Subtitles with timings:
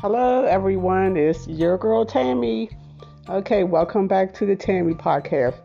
[0.00, 1.16] Hello, everyone.
[1.16, 2.68] It's your girl Tammy.
[3.30, 5.58] Okay, welcome back to the Tammy podcast.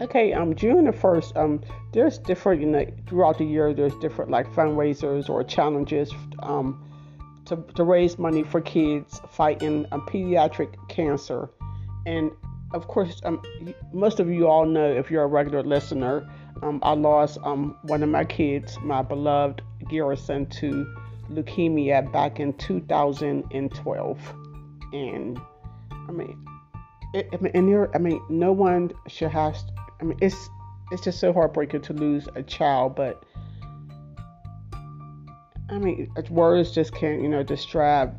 [0.00, 1.36] Okay, um, June the first.
[1.36, 1.60] Um,
[1.92, 3.74] there's different, you know, throughout the year.
[3.74, 6.90] There's different like fundraisers or challenges, um,
[7.44, 11.50] to to raise money for kids fighting um, pediatric cancer,
[12.06, 12.30] and
[12.72, 13.42] of course, um,
[13.92, 16.26] most of you all know if you're a regular listener,
[16.62, 20.86] um, I lost um one of my kids, my beloved Garrison, to
[21.30, 24.34] leukemia back in 2012,
[24.92, 25.40] and
[25.90, 26.46] I mean,
[27.14, 29.56] it, I mean, and there, I mean, no one should have.
[30.00, 30.48] I mean, it's
[30.90, 33.24] it's just so heartbreaking to lose a child, but
[35.70, 38.18] I mean, words just can't, you know, describe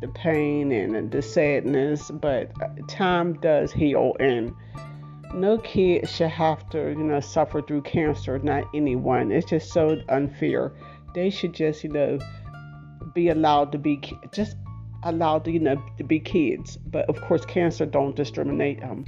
[0.00, 2.10] the pain and the sadness.
[2.10, 4.54] But uh, time does heal, and
[5.34, 8.38] no kid should have to, you know, suffer through cancer.
[8.38, 9.32] Not anyone.
[9.32, 10.72] It's just so unfair.
[11.16, 12.18] They should just, you know,
[13.14, 14.54] be allowed to be just
[15.02, 16.76] allowed to, you know, to be kids.
[16.76, 18.84] But of course, cancer don't discriminate.
[18.84, 19.06] Um,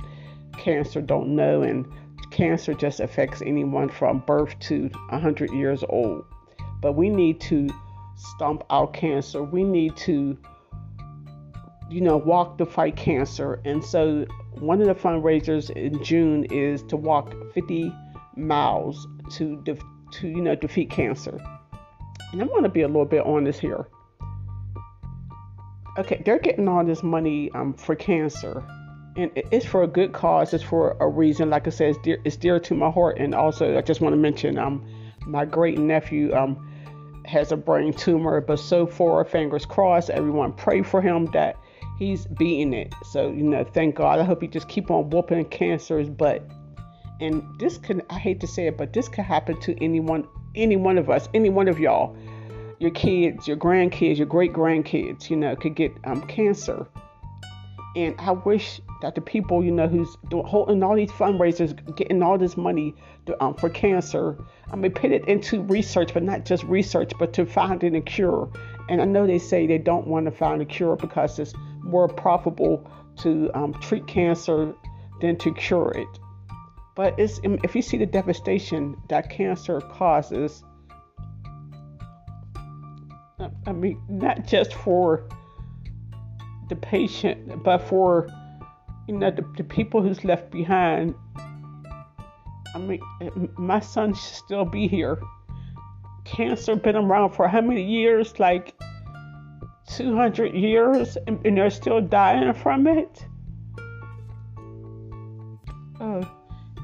[0.56, 1.86] cancer don't know, and
[2.30, 6.24] cancer just affects anyone from birth to 100 years old.
[6.80, 7.68] But we need to
[8.16, 9.42] stomp out cancer.
[9.42, 10.38] We need to,
[11.90, 13.60] you know, walk to fight cancer.
[13.66, 14.24] And so,
[14.60, 17.92] one of the fundraisers in June is to walk 50
[18.34, 21.38] miles to, to you know, defeat cancer.
[22.32, 23.86] And I want to be a little bit honest here
[25.98, 28.64] okay, they're getting all this money um, for cancer,
[29.16, 30.54] and it's for a good cause.
[30.54, 31.50] It's for a reason.
[31.50, 33.18] Like I said, it's dear, it's dear to my heart.
[33.18, 34.86] And also, I just want to mention, um,
[35.26, 36.64] my great nephew um
[37.26, 40.08] has a brain tumor, but so far, fingers crossed.
[40.08, 41.56] Everyone pray for him that
[41.98, 42.94] he's beating it.
[43.10, 44.18] So you know, thank God.
[44.20, 46.42] I hope he just keep on whooping cancer's butt.
[47.20, 50.76] And this can, I hate to say it, but this could happen to anyone, any
[50.76, 52.16] one of us, any one of y'all
[52.78, 56.86] your kids, your grandkids, your great grandkids, you know, could get um, cancer.
[57.96, 62.38] And I wish that the people, you know, who's holding all these fundraisers, getting all
[62.38, 62.94] this money
[63.26, 64.38] to, um, for cancer,
[64.70, 68.48] I mean, put it into research, but not just research, but to finding a cure.
[68.88, 72.08] And I know they say they don't want to find a cure because it's more
[72.08, 74.72] profitable to um, treat cancer
[75.20, 76.20] than to cure it.
[76.98, 80.64] But it's um, if you see the devastation that cancer causes,
[83.64, 85.28] I mean, not just for
[86.68, 88.26] the patient, but for
[89.06, 91.14] you know the, the people who's left behind.
[92.74, 93.00] I mean,
[93.56, 95.22] my son should still be here.
[96.24, 98.40] Cancer been around for how many years?
[98.40, 98.74] Like
[99.94, 103.24] 200 years, and, and they're still dying from it.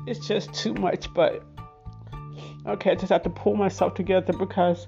[0.06, 1.42] It's just too much, but
[2.66, 4.86] okay, I just have to pull myself together because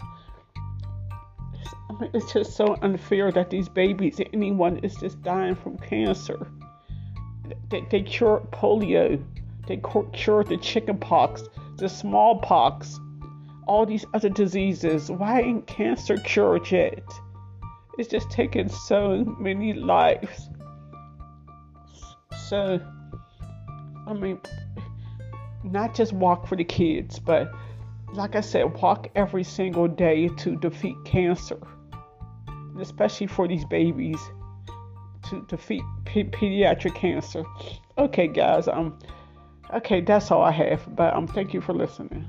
[2.13, 6.47] it's just so unfair that these babies, anyone is just dying from cancer.
[7.71, 9.23] They, they polio,
[9.67, 9.81] they
[10.13, 11.45] cured the chickenpox,
[11.77, 12.99] the smallpox,
[13.67, 15.11] all these other diseases.
[15.11, 17.03] Why ain't cancer cured yet?
[17.99, 20.51] It's just taken so many lives.
[22.49, 22.81] So,
[24.07, 24.41] I mean,
[25.67, 27.51] not just walk for the kids, but
[28.13, 31.59] like I said, walk every single day to defeat cancer
[32.81, 34.19] especially for these babies
[35.31, 37.45] to defeat pediatric cancer.
[37.99, 38.69] Okay, guys.
[38.69, 38.99] Um.
[39.75, 40.95] Okay, that's all I have.
[40.95, 42.25] But um, thank you for listening.